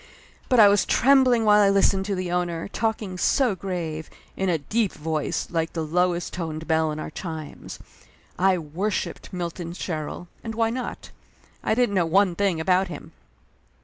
But 0.49 0.59
I 0.59 0.67
was 0.67 0.83
trembling 0.83 1.45
while 1.45 1.61
I 1.61 1.69
listened 1.69 2.05
to 2.05 2.15
the 2.15 2.31
owner, 2.31 2.67
talking 2.69 3.19
so 3.19 3.53
grave, 3.53 4.09
in 4.35 4.49
a 4.49 4.57
deep 4.57 4.93
voice 4.93 5.47
like 5.51 5.73
the 5.73 5.83
lowest 5.85 6.33
toned 6.33 6.67
bell 6.67 6.91
in 6.91 6.99
our 6.99 7.11
chimes. 7.11 7.77
I 8.39 8.57
wor 8.57 8.89
shiped 8.89 9.31
Milton 9.31 9.73
Sherrill, 9.73 10.27
and 10.43 10.55
why 10.55 10.71
not? 10.71 11.11
I 11.63 11.75
didn't 11.75 11.93
know 11.93 12.07
one 12.07 12.33
thing 12.33 12.59
about 12.59 12.87
him. 12.87 13.11